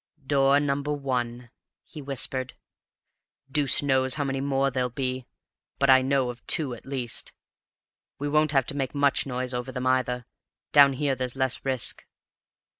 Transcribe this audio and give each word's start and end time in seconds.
"Door 0.25 0.61
number 0.61 0.91
one," 0.91 1.51
he 1.83 2.01
whispered. 2.01 2.55
"Deuce 3.51 3.83
knows 3.83 4.15
how 4.15 4.23
many 4.23 4.41
more 4.41 4.71
there'll 4.71 4.89
be, 4.89 5.27
but 5.77 5.91
I 5.91 6.01
know 6.01 6.31
of 6.31 6.43
two 6.47 6.73
at 6.73 6.87
least. 6.87 7.33
We 8.17 8.27
won't 8.27 8.51
have 8.51 8.65
to 8.65 8.75
make 8.75 8.95
much 8.95 9.27
noise 9.27 9.53
over 9.53 9.71
them, 9.71 9.85
either; 9.85 10.25
down 10.71 10.93
here 10.93 11.13
there's 11.13 11.35
less 11.35 11.63
risk." 11.63 12.03